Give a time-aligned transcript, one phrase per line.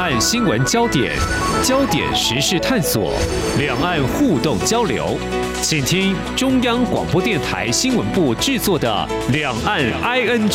[0.00, 1.14] 岸新闻焦点、
[1.62, 3.12] 焦点时事探索、
[3.58, 5.18] 两岸互动交流，
[5.60, 10.48] 请听中央广播电台新闻部制作的《两岸 ING》。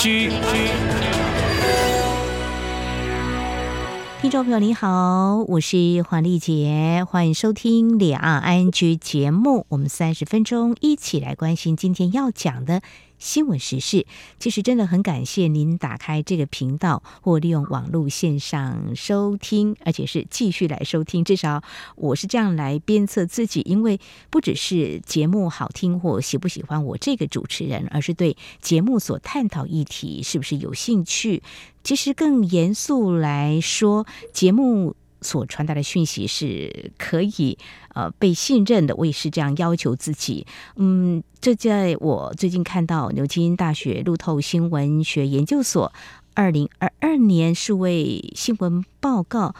[4.19, 9.67] 听众朋友，你好，我是黄丽杰，欢迎收听《两岸 ING》节目。
[9.69, 12.81] 我们三十分钟一起来关心今天要讲的。
[13.25, 14.05] 新闻时事，
[14.37, 21.23] 其实真的很感谢您打开这个频道或利用网络线上收听，而且是继续来收听。
[21.25, 21.63] 至少
[21.95, 23.99] 我是这样来鞭策自己，因为
[24.29, 31.41] 不只是节目好听或喜不喜欢我这个主持人，而是对节目所探讨议题是不是有兴趣。
[31.83, 34.95] 其实更严肃来说，节目。
[35.25, 37.57] 所传达的讯息是可以
[37.95, 40.45] 呃被信任的，我也是这样要求自己。
[40.77, 45.91] 嗯，这在我最近看到牛津大学路透新闻学研究所
[46.35, 49.55] 二零二二年数位新闻报告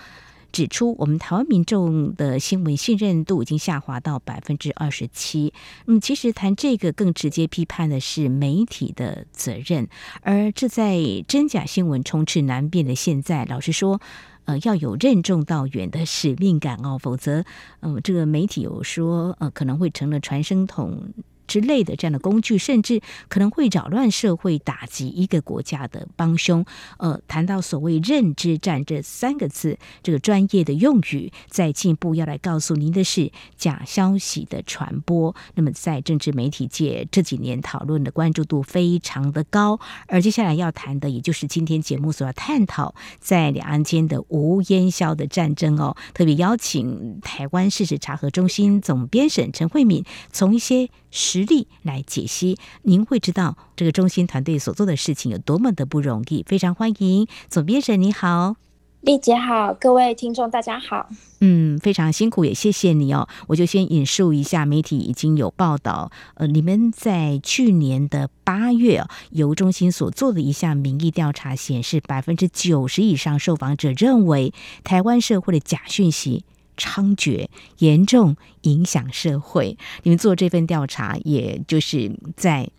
[0.52, 5.52] 指出，我们台湾民众的新闻信任度已经下滑到百分之二十七。
[5.86, 9.90] 嗯，其实谈这个更直接批判的是媒体的责任，
[10.22, 10.98] 而这在
[11.28, 14.00] 真假新闻充斥难辨的现在，老实说。
[14.46, 17.44] 呃，要有任重道远的使命感哦，否则，
[17.82, 21.14] 呃，这个媒体有说，呃，可能会成了传声筒。
[21.48, 26.66] 之类的这样的工具，甚至可能会扰乱社会，打击一个国家的帮凶。
[26.98, 35.36] 呃，谈到所谓认知战这三个字，这个专业的用语，再进一步要来告诉您的是假消息的传播。
[35.54, 39.80] 那么，在政治媒体界这几年讨论的关注度非常的高。
[40.08, 45.96] 而接下来要谈的，也就是今天节目所要探讨在两岸间的无烟硝的战争哦。
[46.14, 56.44] 特别邀请台湾事实查核中心总编审陈慧敏，从一些实例来解析，您会知道这个中心团队所做的事情有多么的不容易。
[56.46, 58.58] 非常欢迎总编审，你好，
[59.00, 61.08] 丽姐好，各位听众大家好。
[61.40, 63.30] 嗯，非常辛苦，也谢谢你哦。
[63.48, 76.44] 我就先引述一下媒体已经有报道，呃，你们在去年的八月，由中心所做的一项民意调查显示，百分之九十以上受访者认为台湾社会的假讯息。
[76.78, 77.48] 猖獗，
[77.80, 79.78] 严重影响社会。
[80.04, 82.70] 你们做这份调查，也就是在。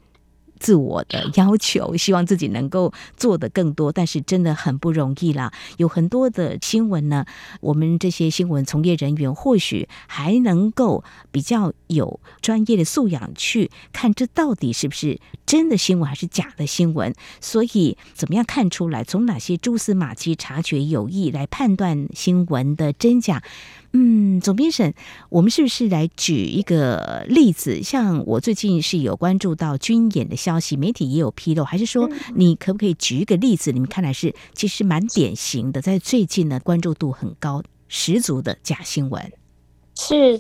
[0.59, 5.53] 自我的要求，希望自己能够做得更多，但是真的很不容易啦。
[5.77, 7.27] 有很多的新闻呢，
[7.61, 17.15] 我们这些新闻从业人员或许还能够比较有专业的素养去看，这到底是不是真的新闻还是假的新闻？
[17.39, 19.05] 所以，怎么样看出来？
[19.05, 23.43] 从哪些蛛丝马迹察觉有意来判断新闻的真假？
[23.99, 24.93] 嗯，总编审，
[25.31, 27.83] 我们是不是来举一个例子？
[27.83, 33.73] 像我最近是有关注到军演的消息，媒体也有披露，还是说你可不可以举一个例子？
[33.73, 39.33] 你们看来是其实蛮典型的，在最近呢关注度很高、十足的假新闻。
[39.99, 40.39] 是。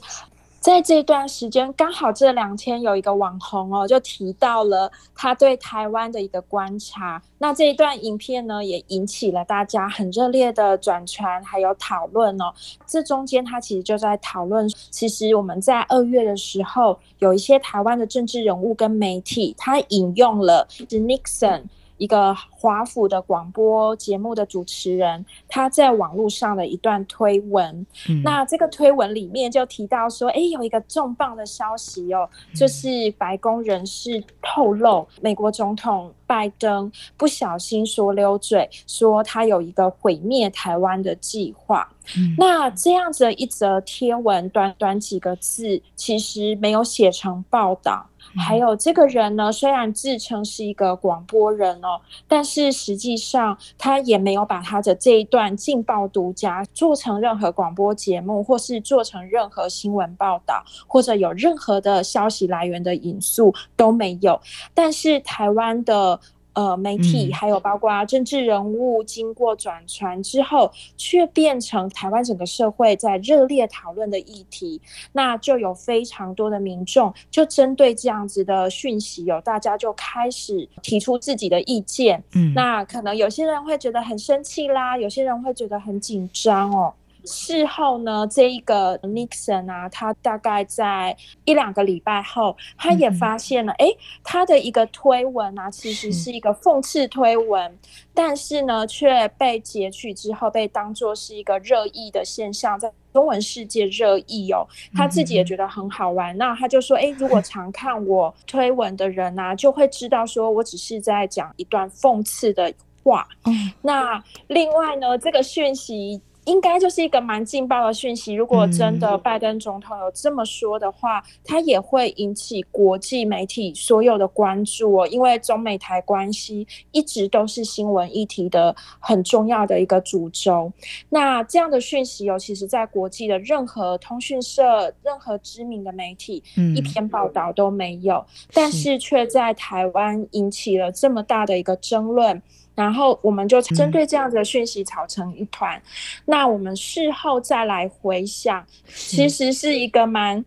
[0.66, 7.22] 在这段时间，刚好这两天有一个网红哦，就提到了他对台湾的一个观察。
[7.38, 12.52] 那这一段影片呢，也引起了大家很热烈的转传还有讨论哦。
[12.84, 21.62] 这中间他其实就在讨论，其实我们在二月的时候，有一些台湾的政治人物跟媒体，他引用了 Nixon。
[21.98, 27.86] 一个华府的广播节目的主持人，他在网络上的一段推文。
[28.08, 41.88] 嗯、那这个推文里面就提到说，哎，有一个重磅的消息哦，就是白宫人士透露，美国总统拜登不小心说溜嘴，说他有一个毁灭台湾的计划。
[42.16, 48.06] 嗯、那这样子的一则贴文，短短几个字，其实没有写成报道。
[48.34, 64.40] 还有这个人呢，虽然自称是一个广播人哦，但是实际上他也没有把他的这一段劲爆独家做成任何广播节目，或是做成任何新闻报道，或者有任何的消息来源的引述都没有。
[64.74, 66.20] 但是台湾的。
[66.56, 74.80] 呃，媒体还有包括政治人物，经过转传之后，却变成台湾整个社会在热烈讨论的议题。
[75.12, 82.24] 那就有非常多的民众就针对这样子的讯息，有大家就开始提出自己的意见。
[82.34, 86.94] 嗯，那可能有些人会觉得很生气啦，有些人会觉得很紧张哦。
[87.26, 104.66] 事后呢，这一个 Nixon 啊，他大概在一两个礼拜后，他也发现了，哎、嗯，他的一个推文啊，其实是一个讽刺推文，是但是呢，却被截取之后被当作是一个热议的现象，在中文世界热议哦。
[104.94, 112.72] 他自己也觉得很好玩，嗯、那他就说，哎，如果常看我推文的人啊，就会知道说我只是在讲一段讽刺的
[113.02, 113.26] 话。
[113.44, 116.22] 嗯、那另外呢，这个讯息。
[116.46, 118.32] 应该就是一个蛮劲爆的讯息。
[118.32, 125.06] 如果真的拜登总统有这么说的话，他也会引起国际媒体所有的关注哦。
[125.08, 130.72] 因为中美台关系一直都是新闻议题的很重要的一个主轴。
[131.10, 136.42] 那这样的讯息，尤其是在国际的任何通讯社、任何知名的媒体，
[136.76, 142.40] 一篇报道都没有，但是却在台湾引起了这么大的一个争论。
[142.76, 145.82] 然后我们就针对这样子的讯息吵成一团，嗯、
[146.26, 148.64] 那我们事后再来回想，
[148.94, 150.44] 其实是一个蛮。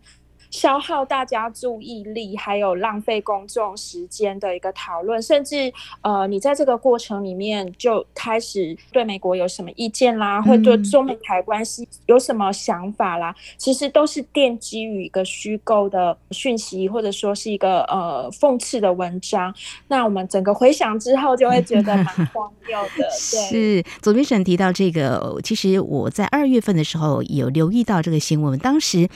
[0.50, 19.54] 消耗大家注意力，还有浪费公众时间的一个讨论，甚至呃，你在这个过程里面就开始对美国有什么意见啦，或对中美台关系有什么想法啦，其实都是奠基于一个虚构的讯息，或者说是一个呃讽刺的文章。
[19.88, 22.90] 那我们整个回想之后，就会觉得蛮荒 谬的。
[22.96, 29.08] 对，是左边审提到这个，其实我在二月份的时候有留意到这个新闻，当时。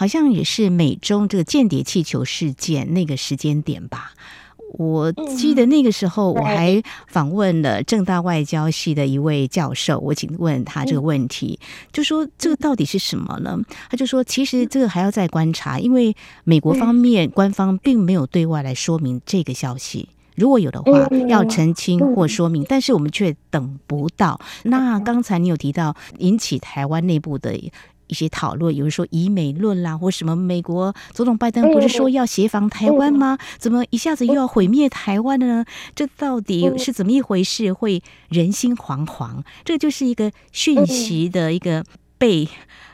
[0.00, 4.12] 好像也是美中这个间谍气球事件那个时间点吧。
[4.72, 11.60] 我记得那个时候我还访问了正大外交系的一位教授，我请问他这个问题，
[11.92, 13.60] 就说这个到底是什么呢？
[13.90, 24.40] 他就说，其实这个还要再观察，因为美国方面官方并没有对外来说明这个消息，如果有的话要澄清或说明，但是我们却等不到。
[24.62, 27.54] 那刚才你有提到引起台湾内部的。
[28.10, 33.38] 一些讨论，有人说以美论啦，或什么美国总统拜登不是说要协防台湾吗？
[33.56, 35.64] 怎么一下子又要毁灭台湾了呢？
[35.94, 37.72] 这到底是怎么一回事？
[37.72, 41.84] 会人心惶惶，这就是一个讯息的一个
[42.18, 42.48] 被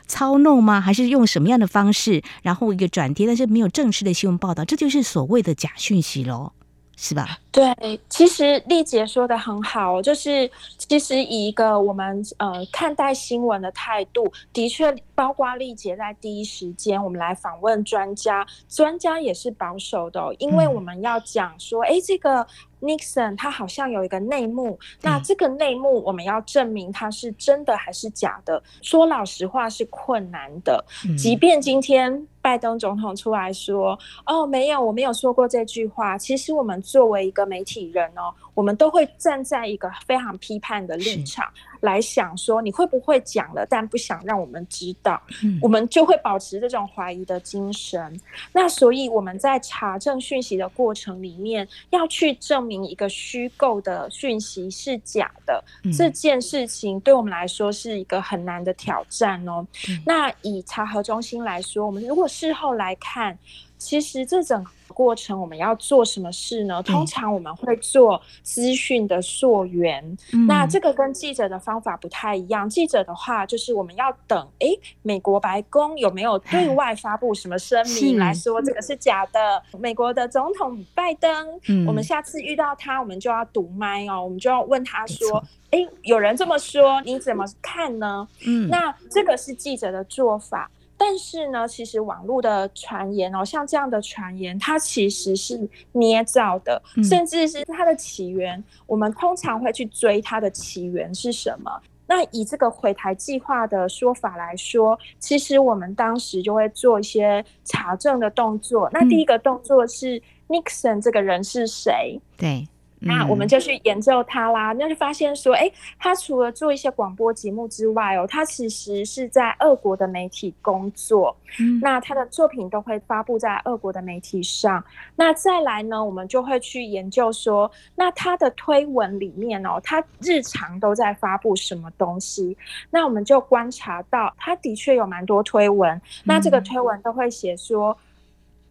[0.05, 0.79] 操弄吗？
[0.79, 6.53] 还是用什么样的方式，然后一个转贴，但是没有正式的新闻报道，这就是所谓的假讯息喽。
[6.99, 7.37] 是吧？
[7.57, 22.45] 对，其实丽姐说的很好，就是其实以一个我们呃看待新闻的态度，的确包括丽姐在第一时间我们来访问专家，专家也是保守的，因为我们要讲说，哎、嗯，这个。
[22.79, 28.61] Nixon 他好像有一个内幕，那这个内幕我们要证明他是真的还是假的？
[28.83, 30.85] 说老实话是困难的。
[31.17, 41.51] 即便今天拜登总统出来说：“哦，没有，我没有说过这句话。”其实我们作为一个媒体人哦，我们都会站在一个非常批判的立场。
[41.81, 48.19] 来想说你会不会讲了，但不想让我们知道，嗯、我们就会保持这种怀疑的精神。
[48.51, 59.65] 那所以我们在查证讯息的过程里面，要去证明一个虚构的讯息是假的，嗯、这件事情对我们来说是一个很难的挑战哦。
[59.87, 63.37] 嗯、那以查核中心来说，我们如果事后来看，
[63.77, 66.81] 其实这整个过程我们要做什么事呢？
[66.81, 70.03] 通常我们会做资讯的溯源。
[70.33, 72.67] 嗯、那这个跟记者的方法不太一样。
[72.67, 74.69] 记者的话就是我们要等，哎，
[75.03, 79.61] 美国白宫有没有 对外发布什么声明来说这个是假的？
[79.77, 85.37] 美国的总统拜登，嗯、我们下次遇到他，我们就要堵麦哦，我们就要问他说，
[85.69, 88.27] 哎错，有人这么说，你怎么看呢？
[88.47, 90.71] 嗯，那这个是记者的做法。
[90.97, 101.71] 但是呢，其实网络的传言哦，像这样的传言，它其实是捏造的，嗯、甚至是它的起源，我们通常会去追它的起源是什么。
[102.07, 108.89] 那以这个回台计划的说法来说，其实我们当时就会做一些查证的动作。
[108.91, 112.19] 那第一个动作是 Nixon 这个人是谁？
[112.37, 112.67] 对。
[112.99, 121.35] 那我们就去研究他啦，那就发现说，哎，他除了做一些广播节目之外哦，他其实是在俄国的媒体工作。
[121.59, 124.83] 嗯，那他的作品都会发布在俄国的媒体上。
[125.15, 132.57] 那再来呢，我们就会去研究说，那他的推文里面哦，他日常都在发布什么东西？
[132.89, 136.01] 那我们就观察到，他的确有蛮多推文。
[136.23, 137.95] 那这个推文都会写说。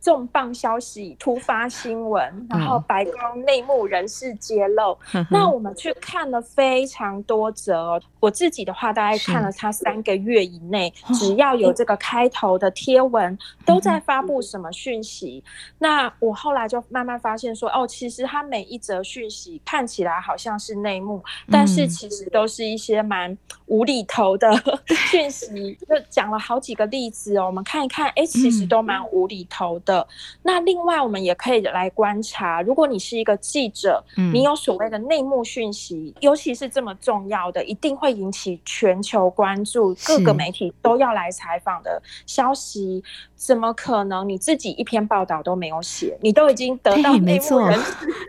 [0.07, 4.97] 重磅消息、突发新闻，然后白宫内幕人士揭露。
[5.13, 15.43] 嗯、那我们去看了非常多则，我自己的话大概看了他三个月以内，只要有这个开头的贴文，哦、都在发布什么讯息。
[15.45, 23.37] 嗯、那我后来就慢慢发现说，哦，其实他每一则讯息看起来好像是内幕，嗯、但是其实都是一些蛮
[23.67, 24.53] 无厘头的
[25.11, 25.77] 讯息。
[25.89, 29.96] 就讲了好几个例子哦，我们看一看，哎，其实都蛮无厘头的。
[29.97, 30.09] 的。
[30.43, 43.03] 那另外，我们也可以来观察，如果你是一个记者，你有所谓的内幕讯息，嗯、尤其是这么重要的，一定会引起全球关注，各个媒体都要来采访的消息。
[43.35, 44.27] 怎么可能？
[44.27, 47.79] 你自己一篇报道都没有写，你都已经得到内幕人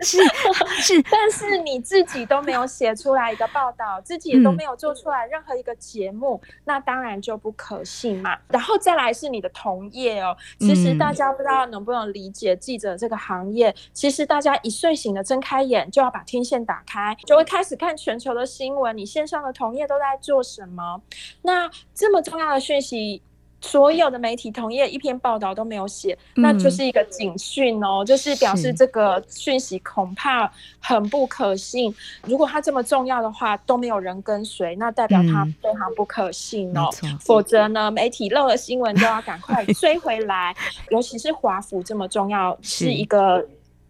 [0.02, 0.22] 士， 是
[0.82, 8.36] 是， 但是你自己都没有写出来一个报道，自己也都没有做出来任何一个节目，嗯，那当然就不可信嘛。
[8.48, 21.00] 然后再来是你的同业哦，其实大家不知大家能不能理解记者这个行业，其实大家一睡醒的睁开眼就要把天线打开，就会开始看全球的新闻，你线上的同业都在做什么？
[21.40, 23.22] 那这么重要的讯息。
[23.60, 30.50] 所有的媒体同业一篇报道都没有写，嗯，那就是一个警讯哦，就是表示这个讯息恐怕
[30.80, 31.94] 很不可信。
[32.24, 36.88] 如果它这么重要的话，都没有人跟随，那代表它非常不可信哦。
[37.02, 40.54] 嗯，否则呢，媒体漏了新闻都要赶快 追回来，
[40.90, 43.46] 尤其是华府这么重要，是一个。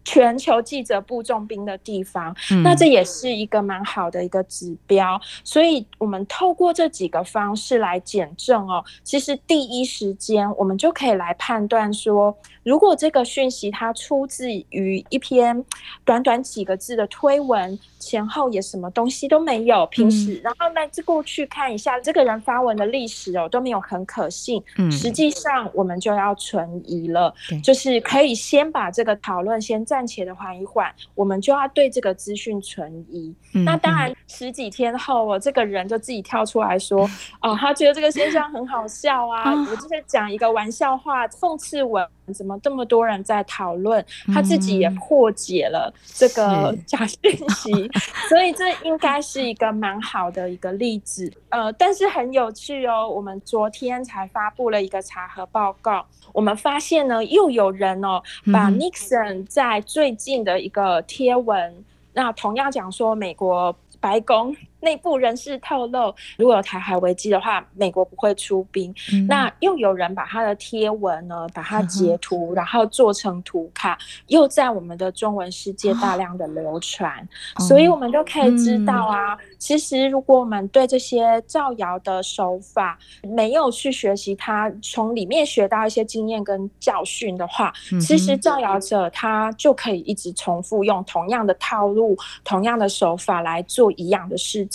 [0.09, 5.21] 全球记者部重兵的地方，那这也是一个蛮好的一个指标。
[5.43, 15.63] 所以，我们透过这几个方式来检证哦，其实第一时间我们就可以来判断说，如果这个讯息它出自于一篇
[16.03, 17.77] 短短几个字的推文。
[18.01, 24.63] 前后也什么东西都没有，平时、嗯、然后呢，这过去看一下这个人发文的历史哦，都没有很可信。
[24.77, 33.35] 嗯，实际上我们就要存疑了，就是可以先把这个讨论先暂且的缓一缓，我们就要对这个资讯存疑。
[33.53, 37.01] 嗯、那当然十几天后我，这个人就自己跳出来说，
[37.43, 42.07] 哦，他觉得这个现象很好笑啊，我就是讲一个玩笑话，讽刺文。
[42.31, 44.05] 怎么这么多人在讨论？
[44.31, 47.17] 他自己也破解了这个假讯
[47.49, 47.71] 息，
[48.29, 51.33] 所以这应该是一个蛮好的一个例子。
[51.49, 58.21] 呃，但是很有趣哦，我们昨天才发布了一个查核报告，我们发现呢，又有人哦，
[58.51, 61.83] 把 Nixon 在最近的一个贴文，
[62.13, 64.55] 那同样讲说美国白宫。
[64.81, 68.93] 内部人士透露，如果有台海危机的话，美国不会出兵。
[69.11, 77.27] 嗯、那又有人把他的贴文呢，把它截图，然后做成图卡，又在我们的中文世界大量的流传。
[77.57, 94.65] 哦、所以，我们都可以知道啊、嗯，其实如果我们对这些造谣的手法没有去学习，他从里面学到一些经验跟教训的话，嗯、其实造谣者他就可以一直重复用同样的套路、同样的手法来做一样的事。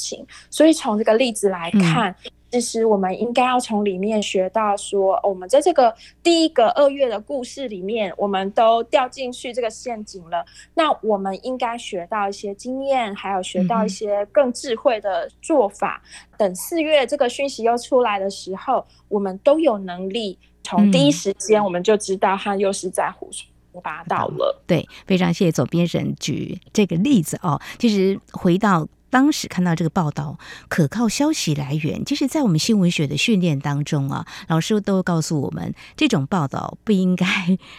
[0.51, 2.15] 所以从这个例子来看，
[2.51, 10.45] 其实我们应该要从里面学到说，我们在这个第一个二月的故事里面，我们都掉进去这个陷阱了。
[10.75, 16.01] 那我们应该学到一些经验，还有学到一些更智慧的做法。
[16.39, 24.63] 等四月这个讯息又出来的时候，我们都有能力从第一时间我们就知道他又是在胡说八道了。
[24.65, 27.61] 对，非常谢谢总编审举这个例子哦。
[27.81, 28.87] 其实回到。
[29.15, 37.27] 当时看到这个报道，可靠消息来源，就是在我们新闻学的训练当中啊，老师都告诉我们，这种报道不应该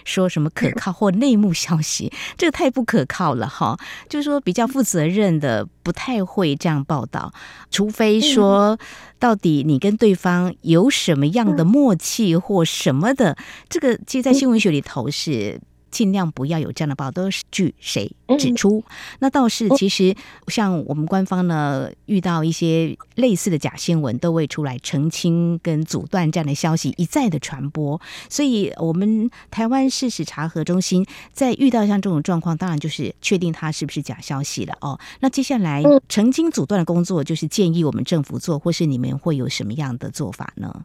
[0.05, 3.77] 说什么可靠或内幕消息，这个太不可靠了哈。
[4.07, 7.33] 就是说比较负责任的，不太会这样报道，
[7.69, 8.79] 除非说
[9.19, 13.35] 到底你跟对方有什么样的默契或什么的，
[13.67, 15.59] 这个其实，在新闻学里头是。
[15.91, 18.83] 尽量不要有这样的报道，都是据谁指出。
[19.19, 20.15] 那倒是，其实
[20.47, 27.99] 像我们官方呢，遇到一些类似的假新闻，都会出来澄清跟阻断这样的消息一再的传播。
[28.29, 34.99] 所以，我们台湾事实查核中心在遇到像这种状况，当然就是确定它是不是假消息了哦。
[35.19, 40.83] 那接下来澄清阻断的工作，就是建议我们政府做，或是你们会有什么样的做法呢？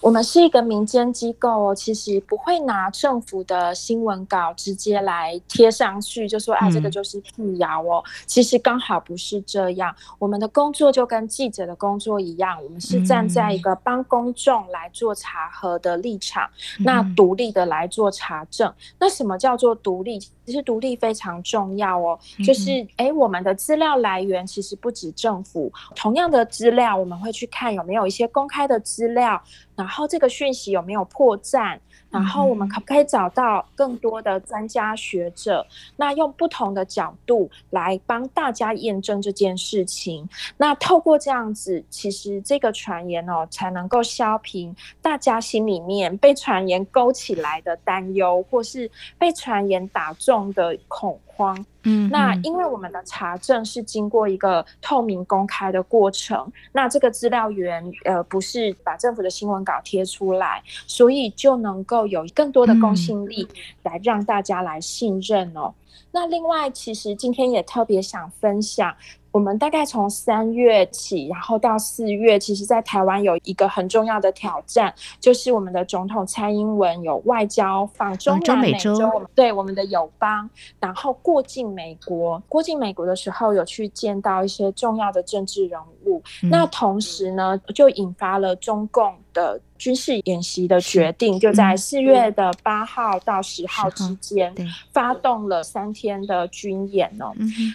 [0.00, 8.02] 我们是一个民间机构哦，其实不会拿政府的新闻稿直接来贴上去，就说啊，这个就是辟谣哦。
[8.26, 16.48] 其实刚好不是这样，我们的工作就跟记者的工作一样，我们是站在一个帮公众来做查核的立场，
[16.78, 18.72] 那独立的来做查证。
[18.98, 20.20] 那什么叫做独立？
[20.50, 29.40] 其实独立非常重要哦，就是诶，我们的资料来源其实不止政府，同样的资料我们会去看有没有一些公开的资料，
[29.76, 31.78] 然后这个讯息有没有破绽。
[32.10, 35.64] 然后我们可不可以找到更多的专家学者，
[35.94, 40.28] 那用不同的角度来帮大家验证这件事情？
[40.56, 51.66] 那透过这样子，其实这个传言哦，才能够消平大家心里面被传言勾起来的担忧，或是被传言打中的恐慌。
[51.84, 63.48] 嗯，那因为我们的查证是经过一个透明公开的过程，那这个资料源呃不是把政府的新闻稿贴出来，所以就能够有更多的公信力
[63.82, 65.72] 来让大家来信任哦。
[66.12, 68.94] 那另外，其实今天也特别想分享。
[69.32, 78.98] 我们大概从三月起，然后到四月，其实，在台湾有一个很重要的挑战，就是我们的总统蔡英文有外交访中南美洲，
[79.32, 82.42] 对我们的友邦，然后过境美国。
[82.48, 86.20] 过境美国的时候，有去见到一些重要的政治人物。
[86.42, 94.54] 嗯、那同时呢，就引发了中共的军事演习的决定，就在四月的八号到十号之间，
[94.92, 97.32] 发动了三天的军演哦。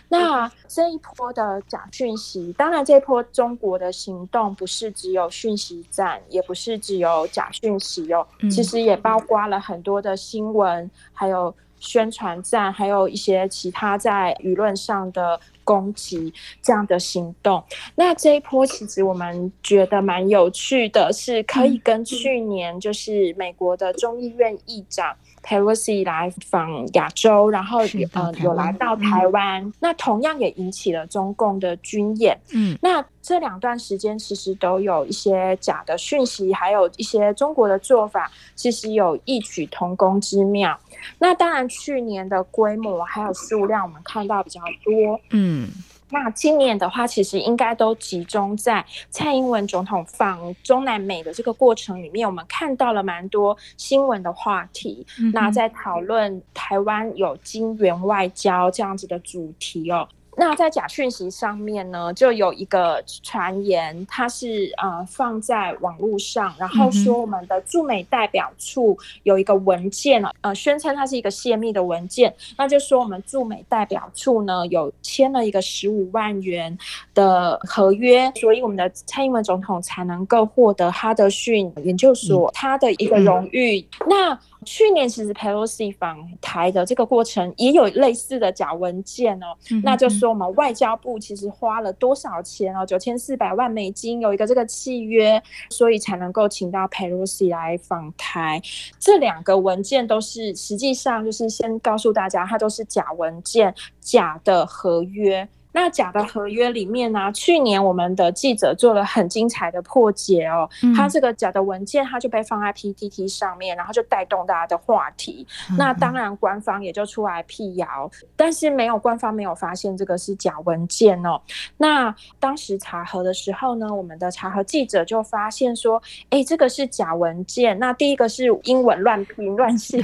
[0.09, 15.39] 那这一波的假讯息，当然这一波中国的行动不是只有讯息战，也不是只有假讯息哦，其实也包括了很多的新闻，还有宣传战，还有一些其他在舆论上的。
[15.65, 17.61] 攻击这样的行动，
[17.95, 27.81] 那这一波其实我们觉得蛮有趣的，是可以跟去年就是美国的众议院议长 Pelosi 来访亚洲，然后
[28.13, 32.35] 呃有来到台湾，嗯，那同样也引起了中共的军演。
[32.51, 40.75] 嗯，那这两段时间其实都有一些假的讯息，还有一些中国的做法，其实有异曲同工之妙。
[41.19, 45.19] 那当然，去年的规模还有数量，我们看到比较多。
[45.29, 45.69] 嗯，
[46.11, 55.05] 那今年的话，其实应该都集中在蔡英文总统访中南美的这个过程里面，我们看到了蛮多新闻的话题。
[55.19, 60.07] 嗯、那在讨论台湾有金元外交这样子的主题哦。
[60.37, 76.77] 那在假讯息上面呢，就有一个传言，它是呃放在网络上，然后说我们的驻美代表处有一个文件了，呃，宣称它是一个泄密的文件，那就说我们驻美代表处呢有签了一个十五万元
[77.13, 83.85] 的合约，所以我们的蔡英文总统才能够获得哈德逊研究所他的一个荣誉。
[84.07, 98.61] 那去年其实 Pelosi 访台的这个过程也有类似的假文件哦，那就说我们外交部其实花了多少钱哦，九千四百万美金有一个这个契约，所以才能够请到 Pelosi 来访台。
[98.99, 105.47] 这两个文件都是实际上就是先告诉大家，它都是假文件，假的合约。
[105.75, 110.69] 那假的合约里面呢、啊，去年我们的记者做了很精彩的破解哦。
[110.95, 115.45] 他、嗯、这个假的文件，它就被放在 PTT 上面，然后就带动大家的话题。
[115.69, 121.41] 嗯、那当然，官方也就出来辟谣，但是没有官方没有发现这个是假文件哦。
[121.75, 127.77] 那当时查核的时候呢，我们的查核记者就发现说，哎，这个是假文件。
[127.79, 130.01] 那第一个是英文乱拼乱写，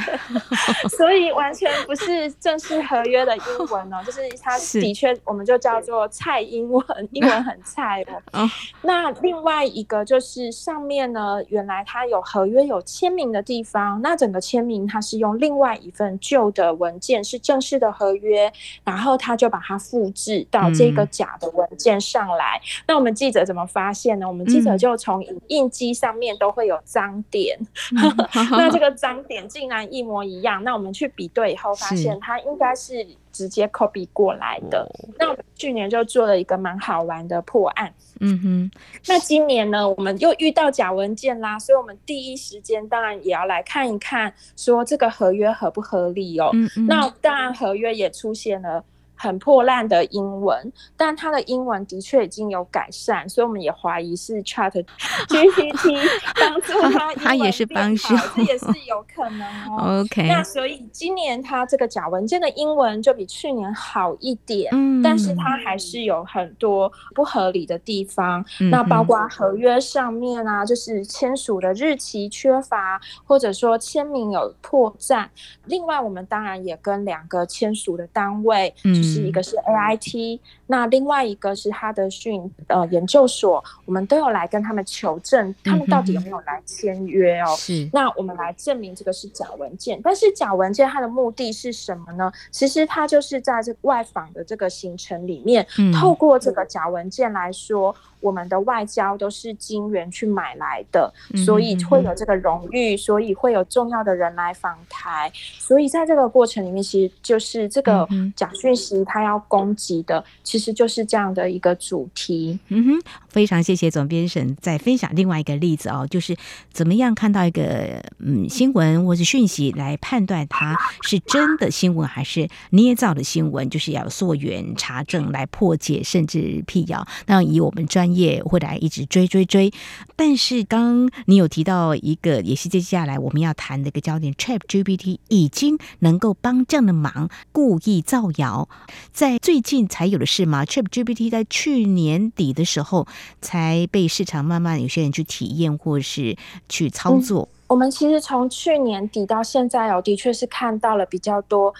[0.98, 5.61] 所以完全不是正式合约的英文哦，就是它的确，我们就。
[5.62, 8.50] 叫做蔡英文，英文很菜哦。
[8.82, 18.52] 那另外一个就是上面呢，原来他有合约有签名的地方，那整个签名他是用另外一份旧的文件，是正式的合约，
[18.84, 22.60] 然后他就把它复制到这个假的文件上来。
[22.60, 24.28] 嗯、那我们记者怎么发现呢？
[24.28, 27.58] 我们记者就从影印机上面都会有脏点，
[27.91, 30.63] 嗯、 那这个脏点竟然一模一样。
[30.63, 33.08] 那我们去比对以后，发现它应该是。
[33.32, 37.94] 直接 copy 过来的，那我们去年就做了一个蛮好玩的破案。
[38.20, 38.72] 嗯哼，
[39.08, 46.52] 那今年呢，我们又遇到假文件啦，所以我们第一时间当然也要来看一看，说这个合约合不合理哦。
[46.54, 48.84] 嗯嗯，那当然合约也出现了。
[49.22, 54.72] 很破烂的英文，但他的英文的确已经有改善，所以我们也怀疑是 Chat
[55.30, 55.96] GPT
[56.34, 60.02] 帮助他，他也是帮手，这也是有可能哦。
[60.02, 75.28] OK，那所以今年他这个假文件的英文就比去年好一点，嗯，但是他还是有很多不合理的地方，嗯、那包括合约上面啊，就是签署的日期缺乏，或者说签名有破绽。
[75.66, 79.11] 另外，我们当然也跟两个签署的单位，嗯。
[79.11, 87.56] 是一个是 AIT，那另外一个是哈德逊呃研究所，我们都有来跟他们求证，他们到底有没有来签约哦？
[87.58, 90.00] 是，那我们来证明这个是假文件。
[90.04, 92.32] 但是假文件它的目的是什么呢？
[92.52, 97.95] 其实它就是在这外访的这个行程里面，透过这个假文件来说。
[98.21, 101.12] 我们的外交都是金元去买来的，
[101.43, 112.58] 所以会有这个荣誉，所以会有重要的人来访台，所以在这个过程里面，其实就是这个假讯息实他要攻击的其实就是这样的一个主题。
[112.70, 116.36] 嗯哼，非常谢谢总编审再分享另外一个例子哦，就是
[116.74, 127.08] 怎么样看到一个嗯新闻或是讯息来判断它是真的新闻还是捏造的新闻，就是要溯源查证来破解甚至辟谣。
[127.28, 129.72] 那以我们专业会来一直追追追，
[130.17, 138.67] 但是刚刚你有提到一个，也是接下来我们要谈的一个焦点，ChatGPT 已经能够帮这样的忙，故意造谣，
[139.13, 143.08] 在最近才有的事吗？ChatGPT 在去年底的时候
[143.42, 146.36] 才被市场慢慢有些人去体验或是
[146.70, 147.48] 去操作。
[147.52, 151.74] 嗯，我们其实从去年底到现在哦，的确是看到了比较多。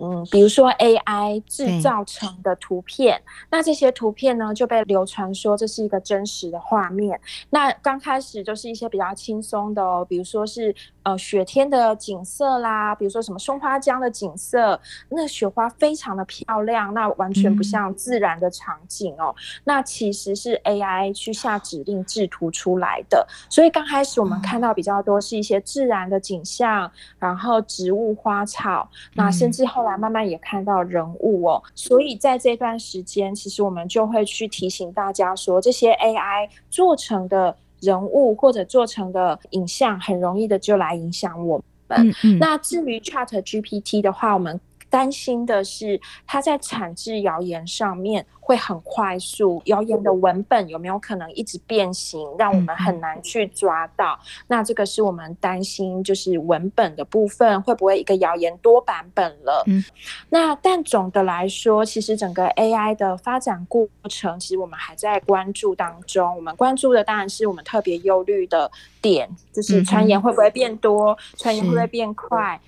[0.00, 7.20] 嗯，比如说 AI 制造成的图片，那这些图片呢就被流传说这是一个真实的画面。
[7.50, 19.34] 那刚开始就是一些比较轻松的哦，比如说是呃雪天的景色啦，比如说什么松花江的景色，那雪花非常的漂亮，那完全不像自然的场景哦。
[19.36, 29.87] 嗯、那其实是 AI 去下指令制图出来的，所以刚开始我们看到比较多是一些自然的景象，然后植物花草，那甚至后来。
[29.96, 41.64] 慢慢也看到人物哦，所以在这段时间，其实我们就会去提醒大家说，这些 AI 做成的人物或者做成的影像，很容易的就来影响我们。
[42.06, 42.38] 嗯嗯。
[42.38, 48.26] 那至于 ChatGPT 的话，我们担心的是，它在产制谣言上面。
[48.48, 54.18] 会很快速，谣言的文本有没有可能一直变形，让我们很难去抓到？
[54.46, 59.62] 那这个是我们担心，就是文本的部分会不会一个谣言多版本了？
[59.66, 59.84] 嗯，
[60.30, 66.34] 那但总的来说，其实整个 AI 的发展过程，其实我们还在关注当中。
[66.34, 68.70] 我们关注的当然是我们特别忧虑的
[69.02, 72.58] 点，就是传言会不会变多，传言会不会变快？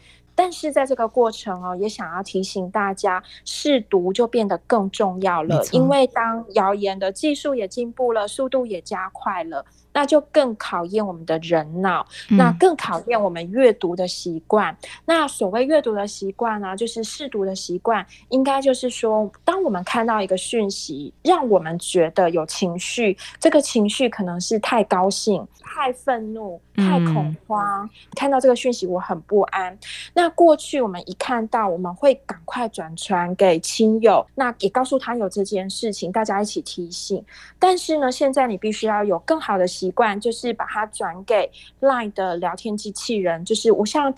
[0.43, 5.63] 但是在这个过程哦，也想要提醒大家，试读就变得更重要了。
[5.71, 9.63] 因为当谣言的技术也进步了，速度也加快了。
[9.93, 14.73] 那就更考验我们的人脑，那更考验我们阅读的习惯。
[14.73, 27.85] 嗯、那所谓阅读的习惯呢，就是试读的习惯，应该就是说，当我们看到一个讯息，让我们觉得有情绪，这个情绪可能是太高兴、太愤怒、太恐慌。
[27.85, 29.77] 嗯、看到这个讯息，我很不安。
[30.15, 37.25] 那过去我们一看到，我们会赶快转传给亲友，那也告诉他有这件事情，大家一起提醒。
[37.59, 44.13] 但是呢，现在你必须要有更好的习惯就是把它转给 LINE 的聊天机器人，就是我像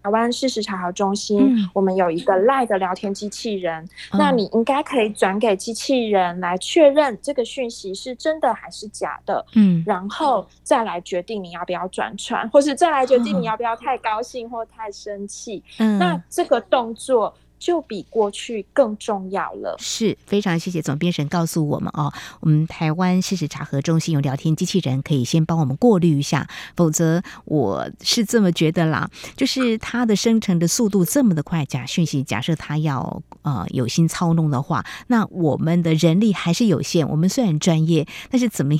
[0.00, 17.34] 台湾事实查核中心，嗯、我们有一个 LINE 的聊天机器人，嗯、那你应该可以转给机器人来确认这个讯息是真的还是假的，嗯，然后再来决定你要不要转传，或是再来决定你要不要太高兴或太生气，嗯，那这个动作。
[17.58, 19.76] 就比过去更重要了。
[19.78, 37.08] 是非常谢谢总编审告诉我们哦，我们台湾事实查核中心有聊天机器人，可以先帮我们过滤一下，否则我是这么觉得啦，就是它的生成的速度这么的快，假讯息假设它要呃有心操弄的话，那我们的人力还是有限。
[37.08, 38.74] 我们虽然专业，但是怎么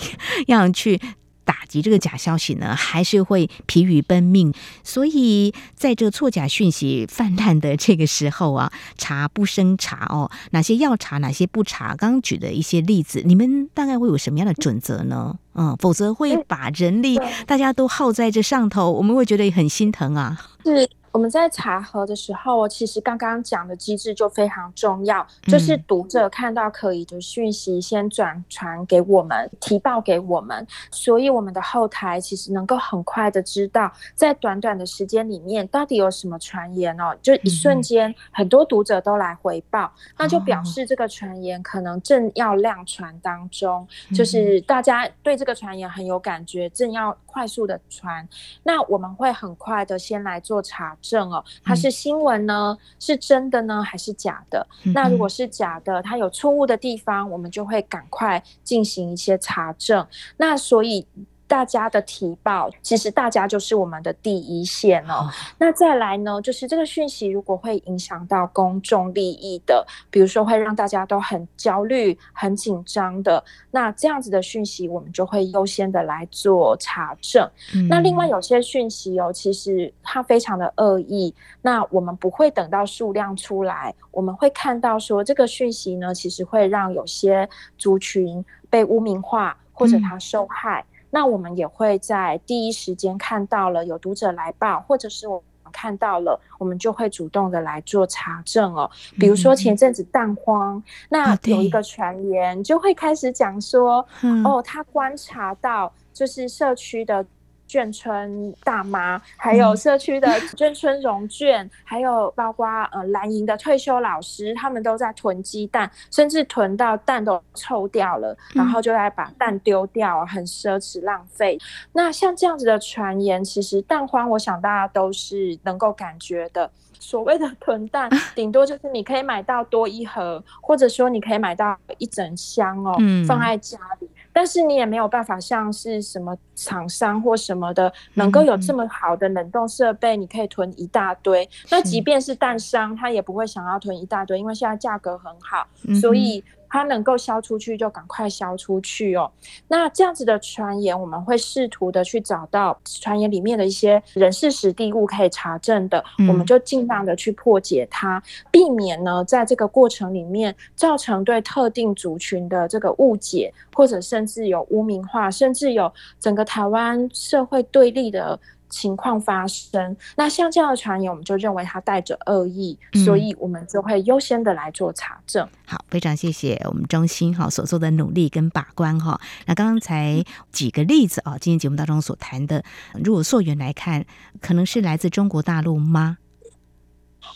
[0.46, 1.00] 样去？
[1.48, 4.52] 打击这个假消息呢，还是会疲于奔命。
[4.84, 11.96] 所以在这错假讯息泛滥的这个时候啊，查不生查哦，哪些要查，哪些不查？
[11.96, 15.38] 刚刚举的一些例子，你们大概会有什么样的准则呢？
[15.56, 20.38] 嗯，否则会把人力大家都耗在这上头，我们会觉得很心疼啊。
[20.62, 20.90] 是。
[21.18, 44.60] 我们在查核的时候，其实刚刚讲的机制就非常重要，就是读者看到可疑的讯息，先转传给我们，提报给我们，所以我们的后台其实能够很快的知道，在短短的时间里面到底有什么传言哦，就一瞬间很多读者都来回报，那就表示这个传言可能正要量传当中，就是。
[44.68, 48.28] 大家对这个传言很有感觉，正要快速的传，
[48.64, 50.96] 那我们会很快的先来做查。
[51.00, 52.76] 证哦，它是新闻呢？
[52.76, 54.66] 嗯、是真的呢，还是假的？
[54.84, 60.04] 嗯、那如果是假的，它有错误的地方，我们就会赶快进行一些查证。
[60.36, 61.06] 那所以。
[61.48, 65.24] 大家的提报，其实大家就是我们的第一线哦。
[65.24, 65.26] Oh.
[65.56, 77.50] 那再来呢，就是这个讯息如果会影响到公众利益的，比如说会让大家都很焦虑、很紧张的，那这样子的讯息，我们就会优先的来做查证。
[77.72, 77.88] Mm.
[77.88, 90.84] 那另外有些讯息哦，其实它非常的恶意，那我们不会等到数量出来，我们会看到说这个讯息呢，其实会让有些族群被污名化，或者他受害。
[90.86, 90.97] Mm.
[91.10, 98.90] 那我们也会在第一时间看到了有读者来报，或者是我们看到了，我们就会主动的来做查证哦。
[99.18, 104.06] 比如说前阵子蛋荒，那有一个传言就会开始讲说，
[104.44, 107.24] 哦，他观察到就是社区的。
[107.68, 110.26] 眷村大妈，还有社区的
[110.56, 121.58] 眷村融券，还有包括呃蓝营的退休老师，他们都在囤鸡蛋，甚至囤到蛋都臭掉了，然后就来把蛋丢掉，很奢侈浪费。
[121.92, 126.70] 那像这样子的传言，其实蛋荒，我想大家都是能够感觉的。
[127.00, 134.08] 所谓的 囤蛋，顶多就是你可以买到多一盒，或者说你可以买到一整箱哦，放在家里。
[134.38, 141.50] 但是你也没有办法像是什么厂商或什么的，能够有这么好的冷冻设备，你可以囤一大堆。
[141.72, 145.66] 那即便是蛋商，他也不会想要囤一大堆，因为现在价格很好，
[146.00, 146.44] 所以。
[146.68, 149.30] 它能够销出去就赶快销出去哦。
[149.66, 168.38] 那这样子的传言，我们会试图的去找到传言里面的一些人事时地物可以查证的，我们就尽量的去破解它，避免呢在这个过程里面造成对特定族群的这个误解，或者甚至有污名化，甚至有整个台湾社会对立的。
[168.68, 175.46] 情况发生，那像这样的传言，我们就认为他带着恶意，嗯，所以我们就会优先的来做查证。
[175.66, 179.20] 好，非常谢谢我们中心哈所做的努力跟把关哈。
[179.46, 182.62] 那刚才几个例子啊，今天节目当中所谈的，
[183.02, 184.04] 如果溯源来看，
[184.40, 186.18] 可能是来自中国大陆吗？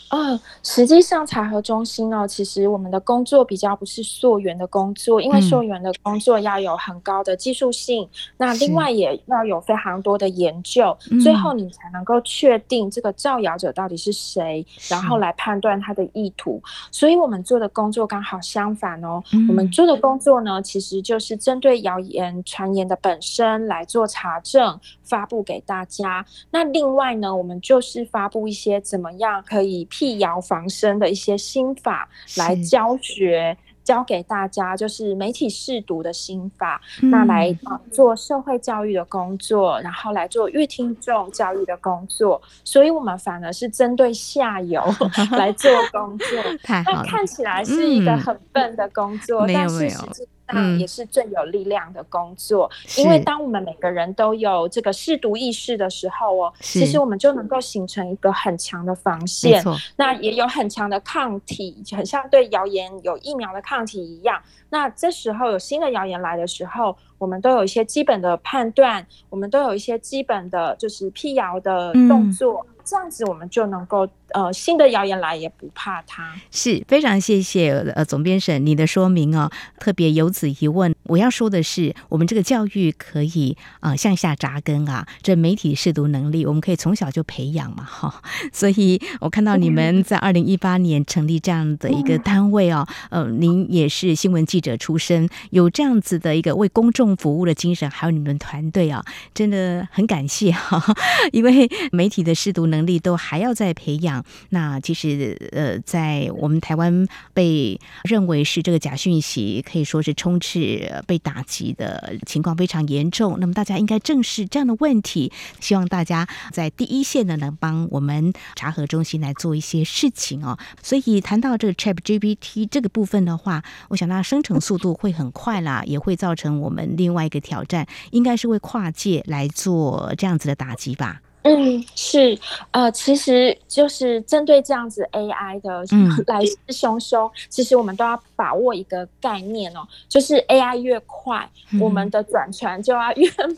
[0.09, 16.61] 嗯，实际上查核中心呢，其实我们的工作比较不是溯源的工作，因为溯源的工作要有很高的技术性，嗯，那另外也要有非常多的研究，最后你才能够确定这个造谣者到底是谁，然后来判断他的意图。
[16.91, 26.25] 所以我们做的工作刚好相反哦，我们做的工作呢，其实就是针对谣言传言的本身来做查证，发布给大家。
[26.51, 29.87] 那另外呢，我们就是发布一些怎么样可以。
[29.89, 37.55] 辟谣防身的一些心法来教学，教给大家，就是媒体试读的心法，嗯、那来
[37.91, 42.41] 做社会教育的工作，然后来做阅听众教育的工作。
[42.63, 44.81] 所以，我们反而是针对下游
[45.37, 46.27] 来做工作。
[46.67, 59.63] 那看起来是一个很笨的工作，嗯、但是实际嗯，也是最有力量的工作，嗯，因为当我们每个人都有这个试读意识的时候哦，其实我们就能够形成一个很强的防线，
[59.95, 64.41] 那也有很强的抗体，很像对谣言有疫苗的抗体一样。
[64.69, 72.65] 那这时候有新的谣言来的时候，我们都有一些基本的判断，我们都有一些基本的就是辟谣的动作。
[72.67, 76.33] 嗯这样子我们就能够呃新的谣言来也不怕它。
[76.51, 88.21] 是非常谢谢呃总编审你的说明哦，特别有此一问，我要说的是，我们这个教育可以啊、呃、向下扎根啊，这媒体识读能力我们可以从小就培养嘛哈。
[88.51, 100.83] 所以我看到你们在二零一八年成立这样的一个单位哦，呃，您也是新闻记者出身，有这样子的一个为公众服务的精神，还有你们团队啊，真的很感谢哈，
[101.31, 102.63] 因为媒体的识读。
[102.73, 104.22] 能力都还要再培养。
[104.49, 113.37] 那其实，呃，在我们台湾被认为是这个假讯息，可以说是充斥被打击的情况非常严重。
[113.39, 120.57] 那么大家应该正视这样的问题，希望大家在第一线呢，能帮我们查核中心来做一些事情哦。
[120.81, 131.21] 所以谈到这个 ChatGPT 这个部分的话，我想它生成速度会很快啦，也会造成我们另外一个挑战，应该是为跨界来做这样子的打击吧。
[131.43, 132.39] 嗯，是，
[132.71, 135.83] 呃，其实就是针对这样子 AI 的
[136.27, 143.57] 来势汹汹，其实我们都要把握一个概念哦，就是 AI 越快，嗯、我们的转传就要越慢。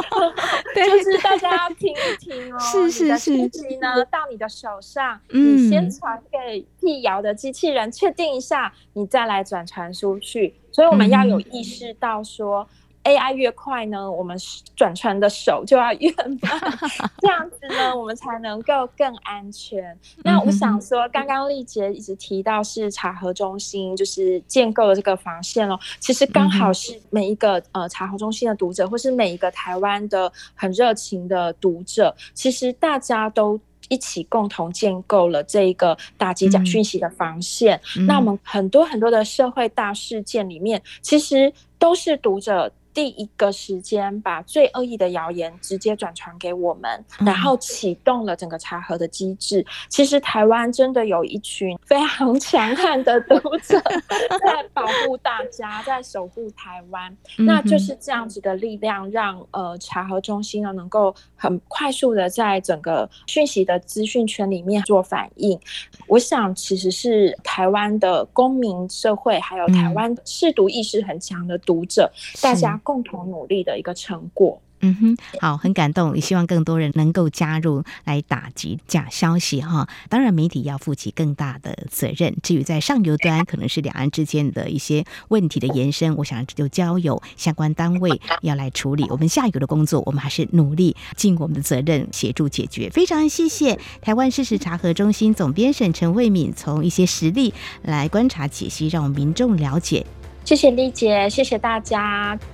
[0.74, 10.54] 对，就是大家要听一听哦，是是是，你的讯息呢到你的手上，嗯、你先传给辟谣的机器人，确定一下，你再来转传出去。
[10.72, 12.66] 所以我们要有意识到说。
[13.04, 14.36] AI 越快呢，我们
[14.74, 16.38] 转传的手就要越慢，
[17.20, 19.96] 这样子呢，我们才能够更安全。
[20.22, 25.78] 那我想说，刚刚丽姐一直提到是查核中心，就是建构了这个防线哦。
[26.00, 37.78] 其实刚好是每一个呃查核中心的读者，或是每一个台湾的很热情的读者，其实大家都一起共同建构了这一个打击假讯息的防线。
[38.06, 42.72] 那我们很多很多的社会大事件里面，其实都是读者。
[42.94, 49.60] 第一个时间把最恶意的谣言直接转传给我们，然后启动了整个查核的机制。
[49.60, 53.80] 嗯、其实台湾真的有一群非常强悍的读者
[54.46, 57.14] 在保护大家，在守护台湾。
[57.38, 65.58] 嗯、那就是这样子的力量让，让呃查核中心呢能够很快速的在整个讯息的资讯圈里面做反应。
[66.06, 74.60] 我想，其实是台湾的公民社会，还有台湾识读意识很强的读者，嗯、大家共同努力的一个成果。
[74.86, 79.88] 嗯哼，好，很感动，也希望更多人能够加入来打击假消息哈。
[80.10, 82.36] 当然，媒体要负起更大的责任。
[82.42, 89.06] 至于在上游端，可能是两岸之间的一些问题的延伸，我想就交由相关单位要来处理。
[89.08, 92.90] 我们下游的工作，我们还是努力尽我们的责任，协助解决。
[92.90, 100.04] 非常谢谢台湾事实查核中心总编审陈慧敏，从一些实例来观察解析，让我们民众了解。
[100.44, 102.38] 谢谢丽姐，谢谢大家。